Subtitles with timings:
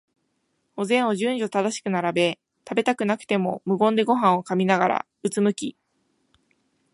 [0.77, 5.77] お膳を順序正しく並べ、食べたくなくても無言でごはんを噛みながら、うつむき、